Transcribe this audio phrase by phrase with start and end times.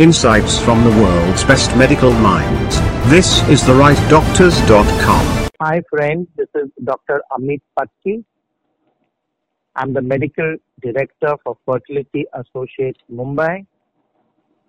[0.00, 2.80] Insights from the world's best medical minds.
[3.10, 5.50] This is therightdoctors.com.
[5.60, 7.20] Hi friends, this is Dr.
[7.32, 8.24] Ameet Patki.
[9.76, 13.66] I'm the medical director for Fertility Associates Mumbai,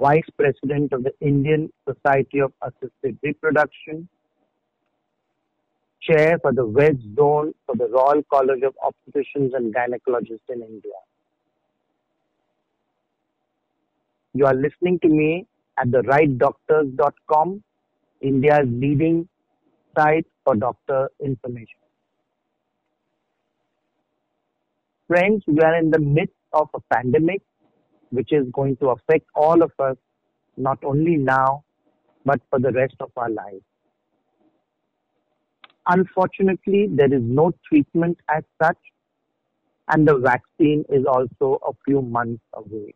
[0.00, 4.08] vice president of the Indian Society of Assisted Reproduction,
[6.00, 10.98] chair for the West Zone for the Royal College of Obstetricians and Gynecologists in India.
[14.34, 15.46] You are listening to me
[15.78, 17.62] at the rightdoctors.com,
[18.22, 19.28] India's leading
[19.96, 21.80] site for doctor information.
[25.06, 27.42] Friends, we are in the midst of a pandemic
[28.10, 29.96] which is going to affect all of us,
[30.56, 31.64] not only now,
[32.24, 33.64] but for the rest of our lives.
[35.88, 38.78] Unfortunately, there is no treatment as such,
[39.88, 42.94] and the vaccine is also a few months away.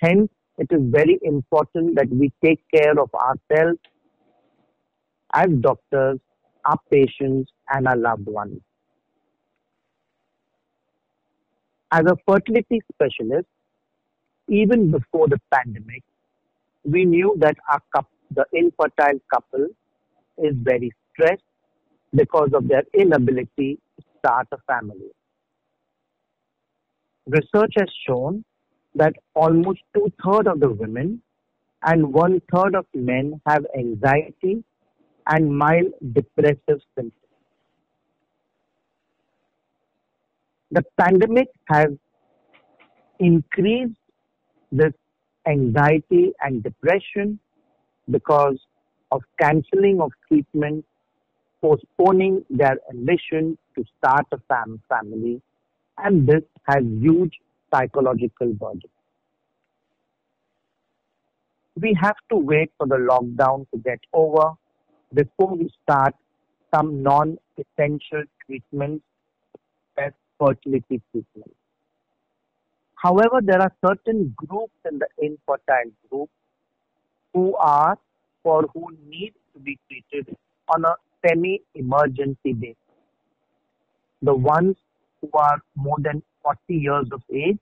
[0.00, 3.78] Hence, it is very important that we take care of ourselves
[5.34, 6.18] as doctors,
[6.64, 8.60] our patients, and our loved ones.
[11.90, 13.48] As a fertility specialist,
[14.48, 16.02] even before the pandemic,
[16.84, 19.66] we knew that our couple, the infertile couple
[20.38, 21.42] is very stressed
[22.14, 25.10] because of their inability to start a family.
[27.26, 28.44] Research has shown
[28.98, 31.22] that almost two thirds of the women
[31.84, 34.64] and one third of men have anxiety
[35.28, 37.12] and mild depressive symptoms.
[40.70, 41.88] The pandemic has
[43.18, 43.94] increased
[44.70, 44.92] this
[45.46, 47.38] anxiety and depression
[48.10, 48.58] because
[49.10, 50.84] of cancelling of treatment,
[51.62, 55.40] postponing their ambition to start a fam- family,
[55.98, 57.38] and this has huge
[57.72, 58.90] psychological burden.
[61.80, 64.52] We have to wait for the lockdown to get over
[65.14, 66.14] before we start
[66.74, 69.04] some non-essential treatments
[69.96, 71.54] as fertility treatment.
[72.96, 76.30] However, there are certain groups in the infertile group
[77.32, 77.96] who are
[78.42, 80.36] or who need to be treated
[80.74, 80.94] on a
[81.26, 82.76] semi-emergency basis.
[84.22, 84.76] The ones
[85.20, 87.60] who are more than 40 years of age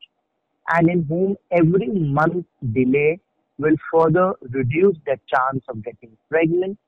[0.75, 3.19] and in whom every month delay
[3.59, 6.79] will further reduce their chance of getting pregnant.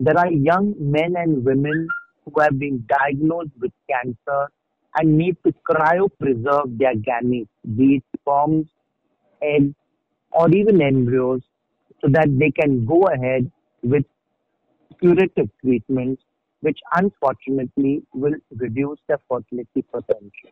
[0.00, 1.88] There are young men and women
[2.24, 4.48] who have been diagnosed with cancer
[4.96, 8.66] and need to cryopreserve their gametes, be it sperms,
[9.42, 9.74] eggs,
[10.32, 11.42] or even embryos,
[12.00, 13.50] so that they can go ahead
[13.82, 14.04] with
[15.00, 16.22] curative treatments
[16.60, 20.50] which unfortunately will reduce their fertility potential.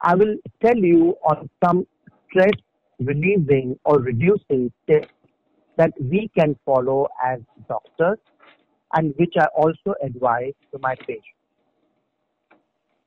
[0.00, 1.86] I will tell you on some
[2.28, 2.58] stress
[2.98, 5.08] relieving or reducing tips
[5.76, 8.18] that we can follow as doctors
[8.94, 11.24] and which I also advise to my patients.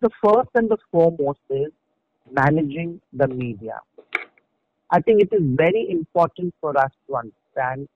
[0.01, 1.71] The first and the foremost is
[2.31, 3.79] managing the media.
[4.89, 7.87] I think it is very important for us to understand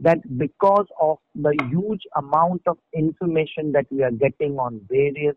[0.00, 5.36] that because of the huge amount of information that we are getting on various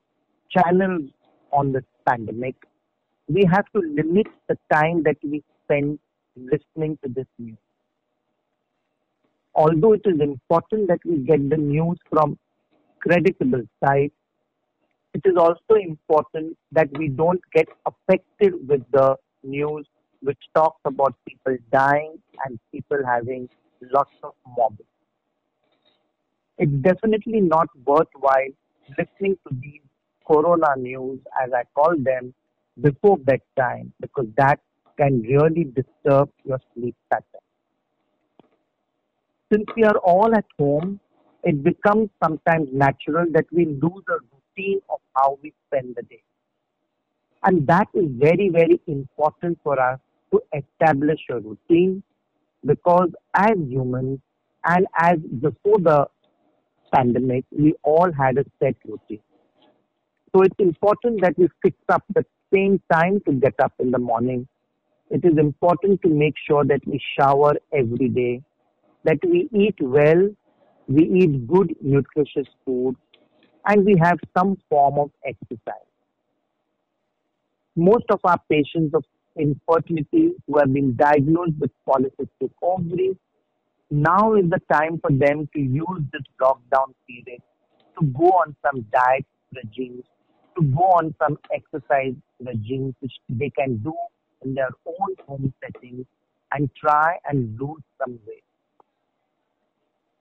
[0.49, 1.09] channels
[1.51, 2.55] on this pandemic,
[3.27, 5.99] we have to limit the time that we spend
[6.35, 7.57] listening to this news.
[9.55, 12.37] Although it is important that we get the news from
[12.99, 14.13] creditable sites,
[15.13, 19.87] it is also important that we don't get affected with the news
[20.21, 23.49] which talks about people dying and people having
[23.93, 24.85] lots of mobbing.
[26.57, 28.53] It's definitely not worthwhile
[28.97, 29.81] listening to these
[30.27, 32.33] corona news, as I call them,
[32.81, 34.59] before bedtime because that
[34.97, 37.41] can really disturb your sleep pattern.
[39.51, 40.99] Since we are all at home,
[41.43, 46.21] it becomes sometimes natural that we lose a routine of how we spend the day.
[47.43, 49.99] And that is very, very important for us
[50.31, 52.03] to establish a routine
[52.65, 54.19] because as humans
[54.65, 56.07] and as before the
[56.93, 59.21] pandemic, we all had a set routine.
[60.35, 63.99] So it's important that we fix up the same time to get up in the
[63.99, 64.47] morning.
[65.09, 68.43] It is important to make sure that we shower every day,
[69.05, 70.29] that we eat well,
[70.87, 72.95] we eat good nutritious food,
[73.65, 75.89] and we have some form of exercise.
[77.75, 79.03] Most of our patients of
[79.39, 83.15] infertility who have been diagnosed with polycystic ovaries.
[83.89, 87.41] Now is the time for them to use this lockdown period
[87.99, 89.25] to go on some diet
[89.55, 90.03] regimes,
[90.57, 93.93] to go on some exercise regimes which they can do
[94.43, 96.05] in their own home settings
[96.53, 98.43] and try and lose some weight.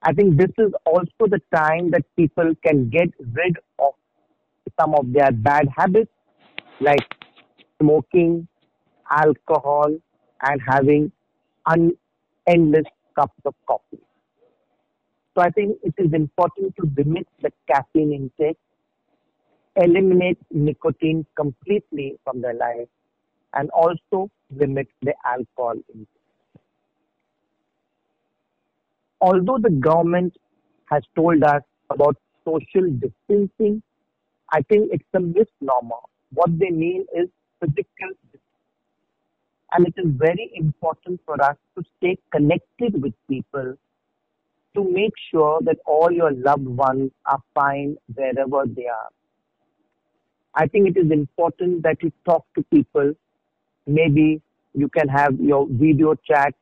[0.03, 3.95] I think this is also the time that people can get rid of
[4.81, 6.11] some of their bad habits
[6.81, 7.15] like
[7.81, 8.47] smoking,
[9.11, 9.97] alcohol,
[10.43, 11.13] and having
[12.47, 14.01] endless cups of coffee.
[15.35, 18.59] So I think it is important to limit the caffeine intake,
[19.77, 22.89] eliminate nicotine completely from their life,
[23.55, 26.09] and also limit the alcohol intake.
[29.21, 30.37] Although the government
[30.87, 33.83] has told us about social distancing,
[34.53, 36.03] I think it's a misnomer.
[36.33, 37.29] What they mean is
[37.61, 38.15] physical.
[39.73, 43.77] And it is very important for us to stay connected with people
[44.75, 49.09] to make sure that all your loved ones are fine wherever they are.
[50.55, 53.13] I think it is important that you talk to people.
[53.87, 54.41] Maybe
[54.75, 56.55] you can have your video chat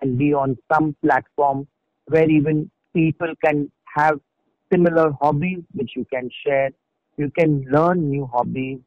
[0.00, 1.66] and be on some platform
[2.06, 4.20] where even people can have
[4.72, 6.70] similar hobbies which you can share.
[7.16, 8.78] You can learn new hobbies.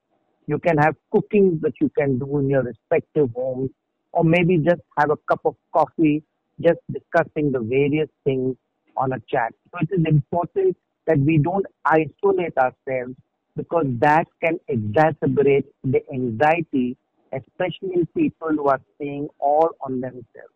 [0.47, 3.69] You can have cooking that you can do in your respective homes,
[4.11, 6.23] or maybe just have a cup of coffee,
[6.59, 8.55] just discussing the various things
[8.97, 9.53] on a chat.
[9.71, 10.75] So it is important
[11.07, 13.15] that we don't isolate ourselves
[13.55, 16.97] because that can exacerbate the anxiety,
[17.33, 20.55] especially in people who are staying all on themselves.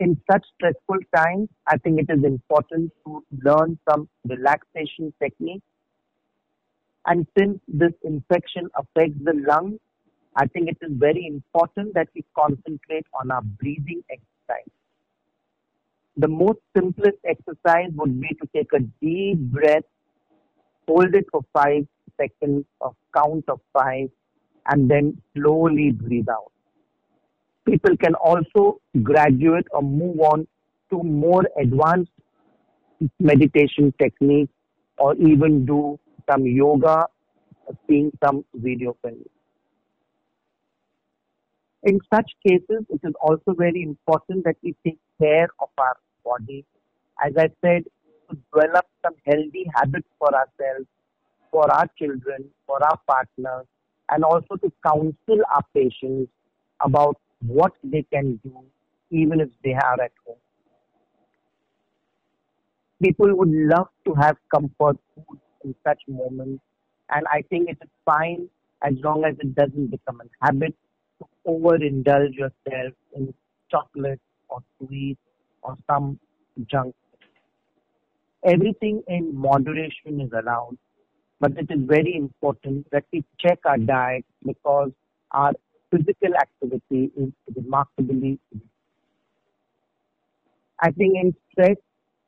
[0.00, 5.64] In such stressful times, I think it is important to learn some relaxation techniques.
[7.06, 9.78] And since this infection affects the lungs,
[10.36, 14.70] I think it is very important that we concentrate on our breathing exercise.
[16.16, 19.84] The most simplest exercise would be to take a deep breath,
[20.88, 21.86] hold it for five
[22.16, 24.08] seconds, a count of five,
[24.68, 26.52] and then slowly breathe out.
[27.66, 30.46] People can also graduate or move on
[30.90, 32.12] to more advanced
[33.18, 34.52] meditation techniques
[34.98, 35.98] or even do
[36.30, 37.06] some yoga,
[37.88, 39.26] seeing some video films.
[41.82, 46.64] In such cases, it is also very important that we take care of our body.
[47.24, 47.84] As I said,
[48.30, 50.86] to develop some healthy habits for ourselves,
[51.50, 53.66] for our children, for our partners,
[54.10, 56.30] and also to counsel our patients
[56.80, 57.16] about
[57.46, 58.64] what they can do
[59.10, 60.36] even if they are at home.
[63.02, 66.62] People would love to have comfort food in such moments,
[67.10, 68.48] and I think it is fine
[68.82, 70.74] as long as it doesn't become a habit
[71.18, 73.32] to overindulge yourself in
[73.70, 75.20] chocolate or sweets
[75.62, 76.18] or some
[76.70, 76.94] junk.
[78.44, 80.76] Everything in moderation is allowed,
[81.40, 83.86] but it is very important that we check our mm-hmm.
[83.86, 84.90] diet because
[85.30, 85.52] our
[85.90, 88.38] physical activity is remarkably.
[90.80, 91.76] I think in stress,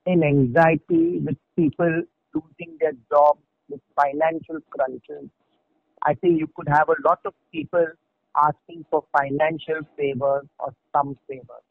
[0.07, 2.03] in anxiety, with people
[2.37, 5.29] losing their jobs, with financial crunches,
[6.03, 7.87] I think you could have a lot of people
[8.37, 11.67] asking for financial favors or some favors.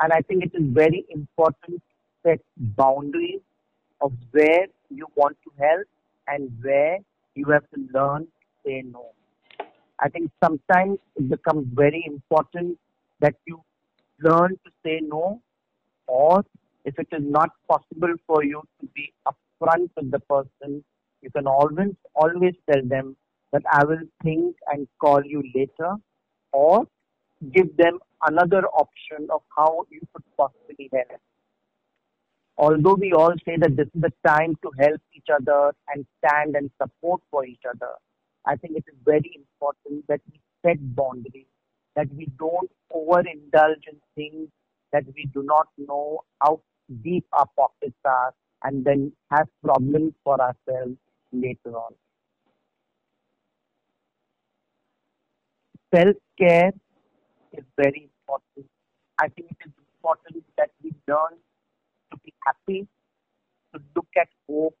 [0.00, 3.40] And I think it is very important to set boundaries
[4.00, 5.86] of where you want to help
[6.26, 6.98] and where
[7.34, 9.06] you have to learn to say no.
[9.98, 12.78] I think sometimes it becomes very important
[13.20, 13.62] that you
[14.22, 15.42] learn to say no,
[16.06, 16.44] or
[16.84, 19.12] if it is not possible for you to be
[19.60, 20.84] upfront with the person,
[21.22, 23.16] you can always always tell them
[23.52, 25.96] that I will think and call you later,
[26.52, 26.86] or
[27.52, 31.20] give them another option of how you could possibly help.
[32.58, 36.54] Although we all say that this is the time to help each other and stand
[36.56, 37.92] and support for each other,
[38.46, 41.46] I think it is very important that we set boundaries,
[41.96, 44.48] that we don't overindulge in things
[44.92, 46.60] that we do not know how
[47.02, 50.96] deep our pockets are and then have problems for ourselves
[51.32, 51.92] later on.
[55.94, 56.72] Self care
[57.52, 58.66] is very important.
[59.20, 61.38] I think it is important that we learn
[62.12, 62.86] to be happy,
[63.74, 64.76] to look at hope,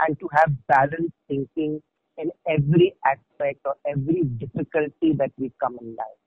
[0.00, 1.82] and to have balanced thinking
[2.18, 6.20] in every aspect or every difficulty that we come in life.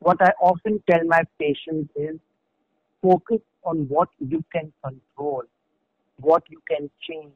[0.00, 2.18] What I often tell my patients is
[3.02, 5.42] focus on what you can control,
[6.16, 7.32] what you can change,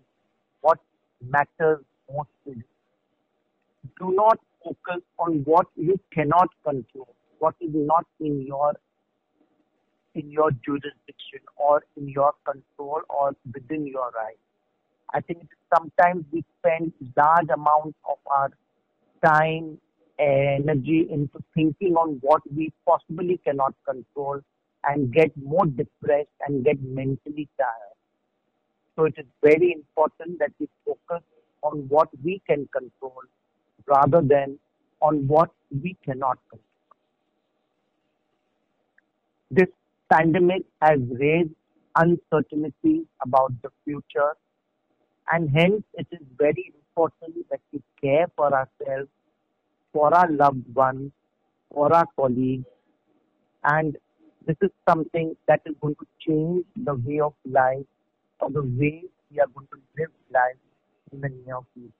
[0.60, 0.78] what
[1.20, 2.64] matters most to you.
[3.98, 8.74] Do not focus on what you cannot control, what is not in your
[10.14, 14.38] in your jurisdiction or in your control or within your right.
[15.12, 18.50] I think sometimes we spend large amounts of our
[19.24, 19.78] time,
[20.18, 24.40] energy into thinking on what we possibly cannot control
[24.88, 27.96] and get more depressed and get mentally tired.
[28.96, 31.22] So it is very important that we focus
[31.62, 33.22] on what we can control
[33.86, 34.58] rather than
[35.00, 35.50] on what
[35.82, 36.60] we cannot control.
[39.50, 39.68] This
[40.12, 41.50] pandemic has raised
[41.96, 44.34] uncertainty about the future
[45.32, 49.08] and hence it is very important that we care for ourselves,
[49.92, 51.12] for our loved ones,
[51.72, 52.66] for our colleagues
[53.64, 53.96] and
[54.46, 57.86] this is something that is going to change the way of life
[58.40, 60.56] or the way we are going to live life
[61.12, 61.92] in the near future.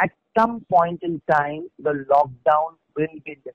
[0.00, 3.54] At some point in time, the lockdown will be lifted.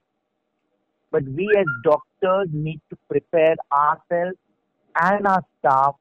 [1.11, 4.37] But we as doctors need to prepare ourselves
[5.01, 5.95] and our staff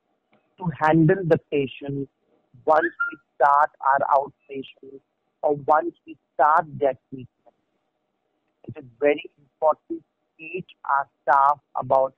[0.58, 2.08] to handle the patient
[2.64, 5.00] once we start our outpatient
[5.42, 7.35] or once we start that treatment.
[8.68, 10.04] It is very important to
[10.38, 12.14] teach our staff about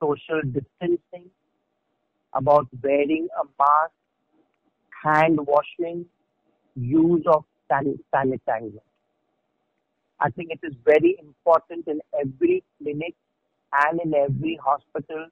[0.00, 1.30] social distancing,
[2.34, 3.92] about wearing a mask,
[5.02, 6.06] hand washing,
[6.76, 8.80] use of san- sanitizer.
[10.20, 13.14] I think it is very important in every clinic
[13.72, 15.26] and in every hospital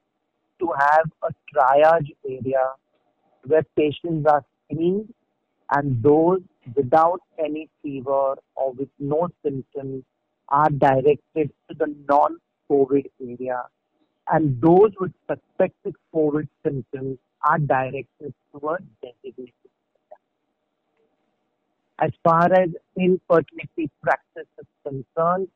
[0.59, 2.73] to have a triage area
[3.45, 5.13] where patients are screened
[5.71, 6.41] and those
[6.75, 10.03] without any fever or with no symptoms
[10.51, 13.63] are directed to the non-COVID area
[14.31, 19.53] and those with suspected COVID symptoms are directed towards designated
[22.01, 25.47] as far as infertility practice is concerned,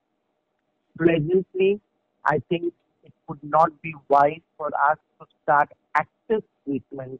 [0.95, 1.81] presently,
[2.23, 2.71] I think
[3.03, 7.19] it would not be wise for us to start active treatment.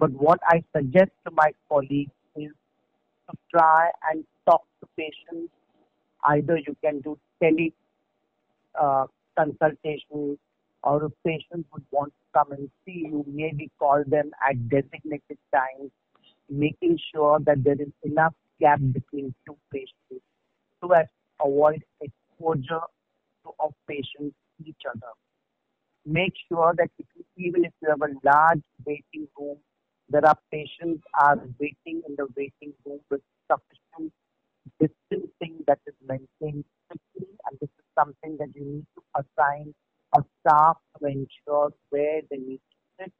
[0.00, 2.50] But what I suggest to my colleagues is
[3.30, 5.52] to try and talk to patients.
[6.24, 7.72] Either you can do tele
[8.80, 10.38] uh, consultation
[10.82, 15.90] or patients would want to come and see you, maybe call them at designated times
[16.48, 20.24] making sure that there is enough gap between two patients
[20.80, 22.84] so as to avoid exposure
[23.44, 25.12] to, of patients each other.
[26.06, 29.56] Make sure that if even if you have a large waiting room,
[30.10, 34.12] there are patients are waiting in the waiting room with sufficient
[34.80, 39.74] distancing that is maintained strictly, and this is something that you need to assign
[40.16, 43.12] a staff to ensure where they need to sit,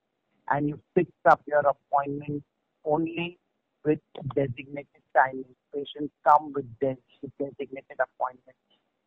[0.51, 2.43] and you fix up your appointment
[2.85, 3.39] only
[3.85, 4.01] with
[4.35, 5.45] designated timing.
[5.75, 8.61] Patients come with designated appointments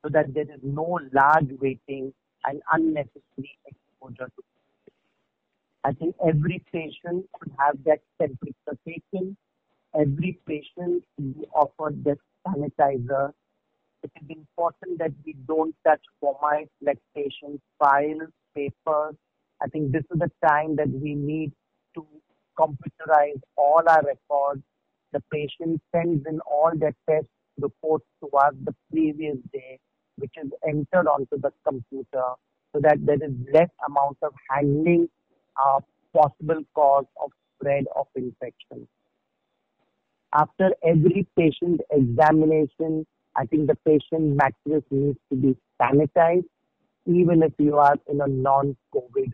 [0.04, 2.14] so that there is no large waiting
[2.46, 4.44] and unnecessary exposure to
[5.84, 9.38] I think every patient should have that temperature taken.
[9.96, 13.32] Every patient should be offered that sanitizer.
[14.04, 19.16] It is important that we don't touch formats like patient files, papers.
[19.62, 21.52] I think this is the time that we need
[21.96, 22.06] to
[22.60, 24.64] computerize all our records.
[25.14, 27.28] The patient sends in all their test
[27.60, 29.80] reports to us the previous day,
[30.18, 32.26] which is entered onto the computer
[32.74, 35.10] so that there is less amount of handling
[35.64, 38.88] of possible cause of spread of infection.
[40.34, 43.06] After every patient examination,
[43.36, 46.46] I think the patient mattress needs to be sanitized,
[47.06, 49.32] even if you are in a non-COVID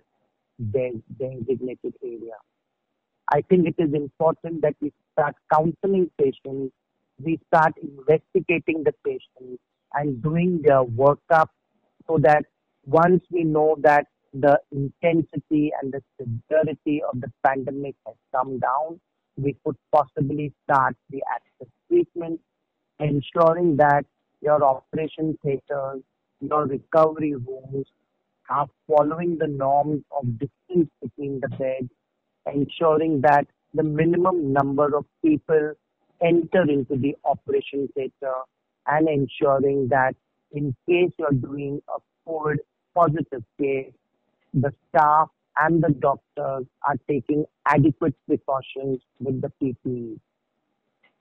[0.72, 2.38] designated area.
[3.32, 6.74] I think it is important that we start counseling patients,
[7.24, 9.62] we start investigating the patients
[9.94, 11.48] and doing their workup
[12.08, 12.46] so that
[12.86, 19.00] once we know that the intensity and the severity of the pandemic has come down,
[19.38, 22.40] we could possibly start the access treatment,
[23.00, 24.06] ensuring that
[24.42, 26.02] your operation theaters,
[26.42, 27.88] your recovery rooms
[28.50, 31.90] are following the norms of distance between the beds
[32.52, 35.74] ensuring that the minimum number of people
[36.22, 38.34] enter into the operation theater
[38.88, 40.16] and ensuring that
[40.52, 42.58] in case you're doing a COVID
[42.94, 43.92] positive case,
[44.54, 50.20] the staff and the doctors are taking adequate precautions with the PPE.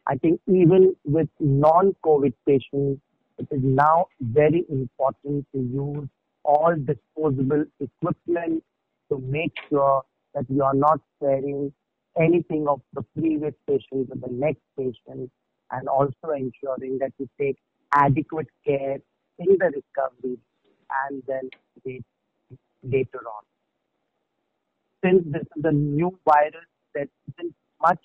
[0.07, 3.01] I think even with non-COVID patients,
[3.39, 6.09] it is now very important to use
[6.45, 8.65] all disposable equipment
[9.11, 10.03] to make sure
[10.35, 11.73] that you are not sharing
[12.19, 15.31] anything of the previous patient with the next patient
[15.71, 17.57] and also ensuring that you take
[17.95, 18.99] adequate care
[19.39, 20.39] in the recovery
[21.09, 21.49] and then
[22.83, 23.52] later on.
[25.05, 27.99] Since this is a new virus there isn't much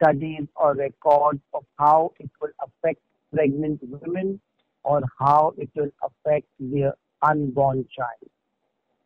[0.00, 3.00] studies or records of how it will affect
[3.34, 4.40] pregnant women
[4.84, 8.30] or how it will affect their unborn child.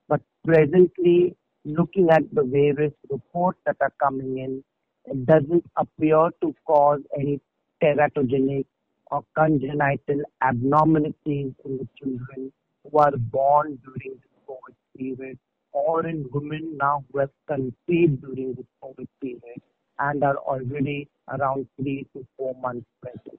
[0.08, 4.64] But presently, looking at the various reports that are coming in,
[5.06, 7.40] it doesn't appear to cause any
[7.82, 8.66] teratogenic
[9.10, 12.52] or congenital abnormalities in the children
[12.84, 15.38] who are born during the COVID period
[15.72, 19.60] or in women now who have conceived during this COVID period
[19.98, 23.38] and are already around three to four months pregnant.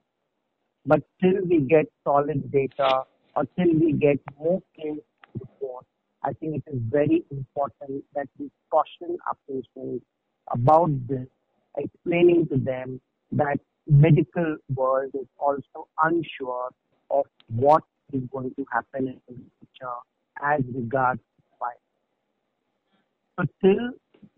[0.86, 3.02] But till we get solid data
[3.36, 5.00] or till we get more case
[5.38, 5.86] reports,
[6.22, 10.04] I think it is very important that we caution our patients
[10.52, 11.26] about this,
[11.76, 13.00] explaining to them
[13.32, 16.70] that medical world is also unsure
[17.10, 19.94] of what is going to happen in the future
[20.42, 21.20] as regards.
[23.38, 23.90] So till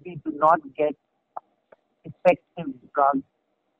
[0.04, 0.94] we do not get
[2.04, 3.22] effective drugs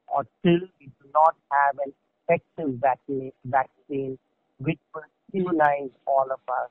[0.09, 1.93] or till we do not have an
[2.29, 4.19] effective vaccine, vaccine
[4.59, 6.71] which will immunize all of us,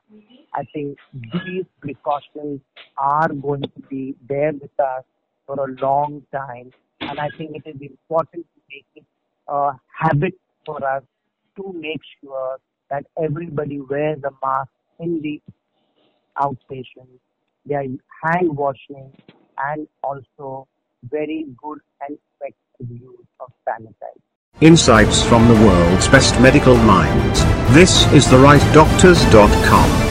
[0.54, 2.60] I think these precautions
[2.98, 5.04] are going to be there with us
[5.46, 6.72] for a long time.
[7.00, 9.04] And I think it is important to make it
[9.48, 10.34] a habit
[10.64, 11.02] for us
[11.56, 12.58] to make sure
[12.90, 15.40] that everybody wears a mask in the
[16.38, 17.08] outpatient.
[17.66, 19.12] They are hand washing
[19.58, 20.68] and also
[21.04, 24.22] very good and effective use of sanitizer.
[24.60, 27.44] Insights from the world's best medical minds.
[27.74, 30.06] This is the rightdoctors.com.